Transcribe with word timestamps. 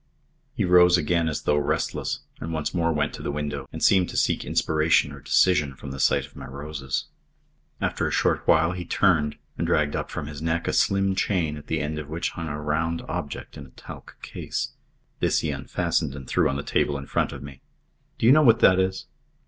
He 0.55 0.65
rose 0.65 0.97
again 0.97 1.29
as 1.29 1.43
though 1.43 1.57
restless, 1.57 2.21
and 2.39 2.51
once 2.51 2.73
more 2.73 2.91
went 2.91 3.13
to 3.13 3.21
the 3.21 3.29
window 3.31 3.69
and 3.71 3.83
seemed 3.83 4.09
to 4.09 4.17
seek 4.17 4.43
inspiration 4.43 5.11
or 5.11 5.19
decision 5.19 5.75
from 5.75 5.91
the 5.91 5.99
sight 5.99 6.25
of 6.25 6.35
my 6.35 6.47
roses. 6.47 7.05
After 7.79 8.07
a 8.07 8.11
short 8.11 8.41
while 8.47 8.71
he 8.71 8.83
turned 8.83 9.35
and 9.59 9.67
dragged 9.67 9.95
up 9.95 10.09
from 10.09 10.25
his 10.25 10.41
neck 10.41 10.67
a 10.67 10.73
slim 10.73 11.13
chain 11.13 11.55
at 11.55 11.67
the 11.67 11.81
end 11.81 11.99
of 11.99 12.09
which 12.09 12.31
hung 12.31 12.47
a 12.47 12.59
round 12.59 13.03
object 13.07 13.57
in 13.57 13.67
a 13.67 13.77
talc 13.77 14.15
case. 14.23 14.69
This 15.19 15.41
he 15.41 15.51
unfastened 15.51 16.15
and 16.15 16.27
threw 16.27 16.49
on 16.49 16.55
the 16.55 16.63
table 16.63 16.97
in 16.97 17.05
front 17.05 17.31
of 17.31 17.43
me. 17.43 17.61
"Do 18.17 18.25
you 18.25 18.31
know 18.31 18.41
what 18.41 18.57
that 18.61 18.79
is?" 18.79 19.05